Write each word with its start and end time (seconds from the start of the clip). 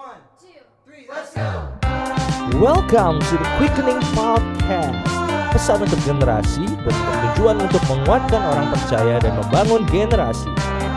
One, 0.00 0.16
two, 0.40 0.64
three, 0.88 1.04
let's 1.12 1.36
go. 1.36 1.76
Welcome 2.56 3.20
to 3.20 3.34
the 3.36 3.48
Quickening 3.60 4.00
Podcast 4.16 4.96
Pesan 5.52 5.84
untuk 5.84 6.00
generasi 6.08 6.64
bertujuan 6.88 7.60
untuk 7.60 7.84
menguatkan 7.84 8.40
orang 8.40 8.72
percaya 8.72 9.20
dan 9.20 9.36
membangun 9.36 9.84
generasi 9.92 10.48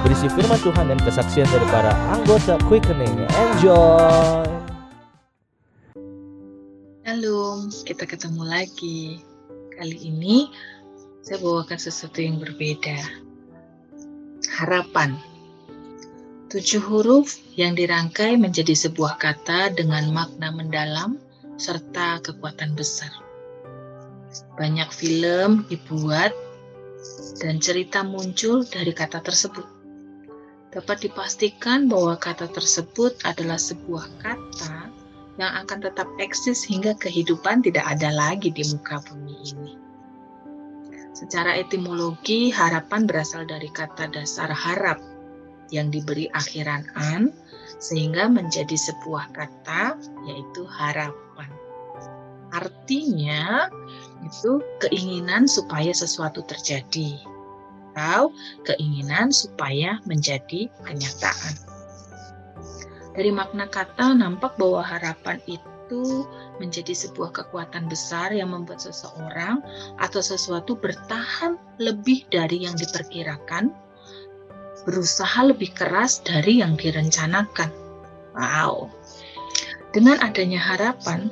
Berisi 0.07 0.31
firman 0.31 0.55
Tuhan 0.63 0.87
dan 0.87 0.99
kesaksian 1.03 1.51
dari 1.51 1.67
para 1.67 1.91
anggota 2.15 2.55
Quickening 2.71 3.27
Enjoy 3.27 4.47
Halo, 7.03 7.67
kita 7.83 8.07
ketemu 8.07 8.47
lagi. 8.47 9.19
Kali 9.75 9.99
ini 9.99 10.47
saya 11.27 11.43
bawakan 11.43 11.75
sesuatu 11.75 12.23
yang 12.23 12.39
berbeda. 12.39 13.03
Harapan. 14.47 15.32
Tujuh 16.53 16.85
huruf 16.85 17.41
yang 17.57 17.73
dirangkai 17.73 18.37
menjadi 18.37 18.77
sebuah 18.77 19.17
kata 19.17 19.73
dengan 19.73 20.13
makna 20.13 20.53
mendalam 20.53 21.17
serta 21.57 22.21
kekuatan 22.21 22.77
besar. 22.77 23.09
Banyak 24.61 24.85
film 24.93 25.65
dibuat 25.65 26.29
dan 27.41 27.57
cerita 27.57 28.05
muncul 28.05 28.61
dari 28.69 28.93
kata 28.93 29.25
tersebut. 29.25 29.65
Dapat 30.69 31.09
dipastikan 31.09 31.89
bahwa 31.89 32.21
kata 32.21 32.45
tersebut 32.53 33.17
adalah 33.25 33.57
sebuah 33.57 34.05
kata 34.21 34.93
yang 35.41 35.57
akan 35.57 35.89
tetap 35.89 36.05
eksis 36.21 36.61
hingga 36.69 36.93
kehidupan 37.01 37.65
tidak 37.65 37.89
ada 37.89 38.13
lagi 38.13 38.53
di 38.53 38.61
muka 38.69 39.01
bumi 39.09 39.57
ini. 39.57 39.73
Secara 41.17 41.57
etimologi, 41.57 42.53
harapan 42.53 43.09
berasal 43.09 43.49
dari 43.49 43.73
kata 43.73 44.05
dasar 44.13 44.53
harap 44.53 45.12
yang 45.69 45.93
diberi 45.93 46.27
akhiran 46.33 46.87
an 46.97 47.31
sehingga 47.79 48.27
menjadi 48.27 48.75
sebuah 48.75 49.31
kata 49.35 49.99
yaitu 50.27 50.63
harapan. 50.67 51.49
Artinya 52.53 53.67
itu 54.23 54.61
keinginan 54.83 55.49
supaya 55.49 55.91
sesuatu 55.91 56.45
terjadi 56.45 57.17
atau 57.93 58.33
keinginan 58.65 59.29
supaya 59.29 60.01
menjadi 60.09 60.69
kenyataan. 60.81 61.53
Dari 63.13 63.29
makna 63.29 63.69
kata 63.69 64.17
nampak 64.17 64.57
bahwa 64.57 64.81
harapan 64.81 65.37
itu 65.45 66.25
menjadi 66.57 66.89
sebuah 66.97 67.29
kekuatan 67.29 67.85
besar 67.85 68.33
yang 68.33 68.49
membuat 68.49 68.81
seseorang 68.81 69.61
atau 70.01 70.21
sesuatu 70.25 70.73
bertahan 70.73 71.61
lebih 71.77 72.25
dari 72.33 72.65
yang 72.65 72.73
diperkirakan, 72.73 73.69
berusaha 74.83 75.47
lebih 75.47 75.71
keras 75.75 76.19
dari 76.23 76.59
yang 76.59 76.75
direncanakan. 76.75 77.71
Wow. 78.35 78.91
Dengan 79.93 80.19
adanya 80.19 80.59
harapan 80.59 81.29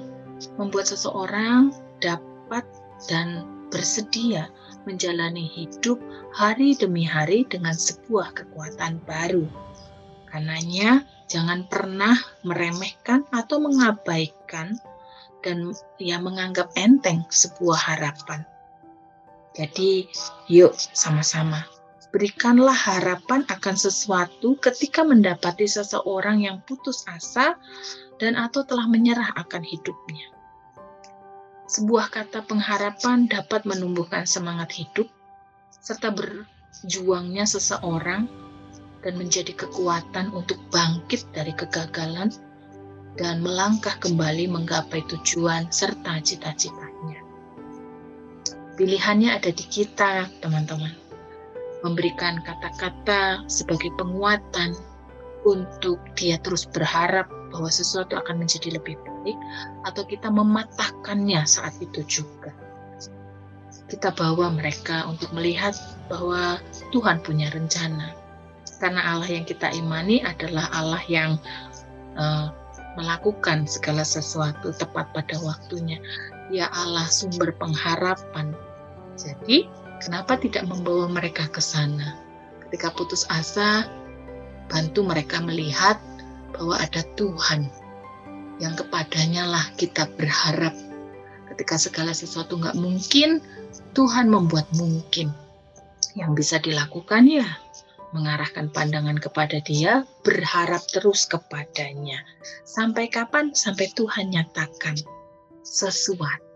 membuat 0.55 0.89
seseorang 0.89 1.73
dapat 1.99 2.63
dan 3.09 3.45
bersedia 3.72 4.49
menjalani 4.85 5.45
hidup 5.45 5.97
hari 6.33 6.73
demi 6.73 7.05
hari 7.05 7.45
dengan 7.47 7.73
sebuah 7.73 8.33
kekuatan 8.33 9.02
baru. 9.05 9.45
Karenanya, 10.29 11.03
jangan 11.27 11.67
pernah 11.67 12.16
meremehkan 12.47 13.27
atau 13.35 13.59
mengabaikan 13.59 14.79
dan 15.41 15.73
ya 15.97 16.22
menganggap 16.22 16.72
enteng 16.77 17.25
sebuah 17.27 17.77
harapan. 17.77 18.45
Jadi, 19.52 20.07
yuk 20.47 20.72
sama-sama 20.95 21.67
berikanlah 22.12 22.76
harapan 22.76 23.48
akan 23.48 23.76
sesuatu 23.76 24.59
ketika 24.59 25.02
mendapati 25.08 25.64
seseorang 25.66 26.44
yang 26.44 26.59
putus 26.68 27.08
asa 27.08 27.56
dan 28.20 28.36
atau 28.36 28.68
telah 28.68 28.86
menyerah 28.86 29.31
akan 29.40 29.64
hidupnya. 29.64 30.28
Sebuah 31.72 32.12
kata 32.12 32.44
pengharapan 32.44 33.31
dapat 33.31 33.64
menumbuhkan 33.64 34.28
semangat 34.28 34.76
hidup 34.76 35.08
serta 35.72 36.12
berjuangnya 36.12 37.47
seseorang 37.47 38.28
dan 39.02 39.14
menjadi 39.18 39.56
kekuatan 39.56 40.35
untuk 40.35 40.59
bangkit 40.69 41.25
dari 41.31 41.56
kegagalan 41.56 42.30
dan 43.16 43.40
melangkah 43.40 43.96
kembali 43.97 44.52
menggapai 44.52 45.03
tujuan 45.09 45.72
serta 45.72 46.19
cita-citanya. 46.22 47.19
Pilihannya 48.75 49.35
ada 49.35 49.52
di 49.52 49.66
kita, 49.68 50.28
teman-teman. 50.40 51.10
Memberikan 51.81 52.42
kata-kata 52.46 53.46
sebagai 53.50 53.90
penguatan 53.97 54.78
untuk 55.42 55.97
dia 56.14 56.38
terus 56.42 56.69
berharap 56.69 57.25
bahwa 57.50 57.68
sesuatu 57.68 58.14
akan 58.16 58.46
menjadi 58.46 58.78
lebih 58.78 58.96
baik 59.02 59.38
atau 59.90 60.06
kita 60.06 60.30
mematahkannya 60.30 61.41
saat 61.50 61.74
itu 61.81 62.06
juga. 62.06 62.53
Kita 63.90 64.14
bawa 64.16 64.53
mereka 64.53 65.03
untuk 65.09 65.34
melihat 65.36 65.75
bahwa 66.08 66.62
Tuhan 66.94 67.20
punya 67.25 67.52
rencana 67.52 68.16
karena 68.81 69.02
Allah 69.14 69.30
yang 69.30 69.46
kita 69.46 69.70
imani 69.78 70.25
adalah 70.25 70.66
Allah 70.74 71.03
yang 71.06 71.38
uh, 72.18 72.50
melakukan 72.97 73.70
segala 73.70 74.02
sesuatu 74.02 74.74
tepat 74.74 75.14
pada 75.14 75.38
waktunya. 75.46 76.02
Ya 76.50 76.68
Allah 76.74 77.06
sumber 77.08 77.53
pengharapan. 77.56 78.58
Jadi, 79.16 79.70
kenapa 80.01 80.35
tidak 80.41 80.66
membawa 80.66 81.06
mereka 81.07 81.45
ke 81.47 81.62
sana? 81.62 82.17
Ketika 82.67 82.89
putus 82.97 83.29
asa, 83.29 83.85
bantu 84.67 85.06
mereka 85.06 85.39
melihat 85.39 86.01
bahwa 86.51 86.81
ada 86.81 87.06
Tuhan 87.16 87.69
yang 88.57 88.73
kepadanya 88.73 89.45
lah 89.45 89.66
kita 89.78 90.09
berharap. 90.17 90.73
Ketika 91.53 91.78
segala 91.78 92.11
sesuatu 92.11 92.57
nggak 92.57 92.78
mungkin, 92.78 93.40
Tuhan 93.94 94.28
membuat 94.28 94.67
mungkin. 94.73 95.29
Yang 96.17 96.31
bisa 96.44 96.56
dilakukan 96.59 97.23
ya 97.29 97.47
mengarahkan 98.11 98.67
pandangan 98.72 99.17
kepada 99.17 99.63
Dia, 99.63 100.03
berharap 100.23 100.84
terus 100.91 101.23
kepadanya. 101.28 102.19
Sampai 102.67 103.07
kapan? 103.07 103.56
Sampai 103.56 103.91
Tuhan 103.95 104.35
nyatakan 104.35 105.00
sesuatu. 105.63 106.50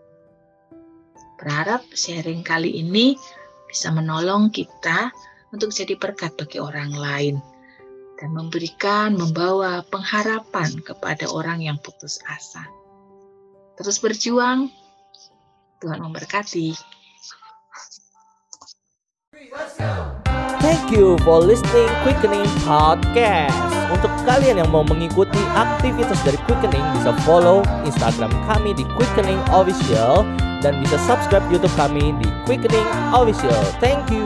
Berharap 1.36 1.84
sharing 1.92 2.42
kali 2.42 2.80
ini 2.80 3.20
bisa 3.68 3.92
menolong 3.92 4.52
kita 4.52 5.12
untuk 5.52 5.72
jadi 5.72 6.00
berkat 6.00 6.36
bagi 6.40 6.60
orang 6.64 6.96
lain 6.96 7.36
dan 8.16 8.32
memberikan, 8.32 9.16
membawa 9.16 9.84
pengharapan 9.92 10.80
kepada 10.80 11.28
orang 11.28 11.60
yang 11.60 11.76
putus 11.80 12.20
asa. 12.32 12.64
Terus 13.76 14.00
berjuang, 14.00 14.72
Tuhan 15.84 16.00
memberkati. 16.00 16.72
Let's 19.56 19.78
go. 19.80 20.25
Thank 20.66 20.98
you 20.98 21.14
for 21.22 21.46
listening 21.46 21.86
Quickening 22.02 22.42
Podcast. 22.66 23.54
Untuk 23.94 24.10
kalian 24.26 24.58
yang 24.58 24.74
mau 24.74 24.82
mengikuti 24.82 25.38
aktivitas 25.54 26.18
dari 26.26 26.42
Quickening 26.50 26.82
Bisa 26.98 27.14
follow 27.22 27.62
Instagram 27.86 28.34
kami 28.50 28.74
di 28.74 28.82
Quickening 28.98 29.38
Official 29.54 30.26
Dan 30.66 30.82
bisa 30.82 30.98
subscribe 31.06 31.46
Youtube 31.54 31.70
kami 31.78 32.18
di 32.18 32.34
Quickening 32.50 32.90
Official. 33.14 33.54
Thank 33.78 34.10
you 34.10 34.25